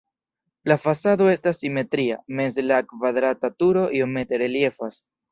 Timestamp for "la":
0.69-0.75, 2.69-2.79